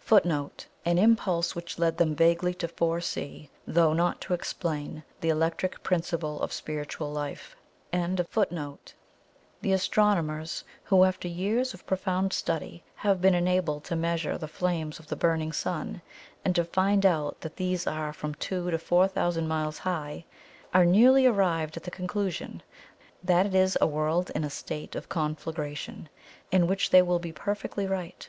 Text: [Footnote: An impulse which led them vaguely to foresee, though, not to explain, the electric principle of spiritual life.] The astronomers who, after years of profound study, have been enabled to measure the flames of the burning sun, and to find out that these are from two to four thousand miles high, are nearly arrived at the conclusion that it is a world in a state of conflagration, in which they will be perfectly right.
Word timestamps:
[Footnote: 0.00 0.66
An 0.84 0.98
impulse 0.98 1.54
which 1.54 1.78
led 1.78 1.96
them 1.96 2.14
vaguely 2.14 2.52
to 2.52 2.68
foresee, 2.68 3.48
though, 3.66 3.94
not 3.94 4.20
to 4.20 4.34
explain, 4.34 5.02
the 5.22 5.30
electric 5.30 5.82
principle 5.82 6.38
of 6.42 6.52
spiritual 6.52 7.10
life.] 7.10 7.56
The 7.90 8.20
astronomers 9.64 10.64
who, 10.84 11.04
after 11.04 11.28
years 11.28 11.72
of 11.72 11.86
profound 11.86 12.34
study, 12.34 12.84
have 12.96 13.22
been 13.22 13.32
enabled 13.32 13.84
to 13.84 13.96
measure 13.96 14.36
the 14.36 14.46
flames 14.48 14.98
of 14.98 15.06
the 15.06 15.16
burning 15.16 15.50
sun, 15.52 16.02
and 16.44 16.54
to 16.56 16.64
find 16.66 17.06
out 17.06 17.40
that 17.40 17.56
these 17.56 17.86
are 17.86 18.12
from 18.12 18.34
two 18.34 18.70
to 18.70 18.76
four 18.76 19.08
thousand 19.08 19.48
miles 19.48 19.78
high, 19.78 20.26
are 20.74 20.84
nearly 20.84 21.24
arrived 21.24 21.78
at 21.78 21.84
the 21.84 21.90
conclusion 21.90 22.62
that 23.24 23.46
it 23.46 23.54
is 23.54 23.78
a 23.80 23.86
world 23.86 24.30
in 24.34 24.44
a 24.44 24.50
state 24.50 24.94
of 24.94 25.08
conflagration, 25.08 26.10
in 26.52 26.66
which 26.66 26.90
they 26.90 27.00
will 27.00 27.18
be 27.18 27.32
perfectly 27.32 27.86
right. 27.86 28.28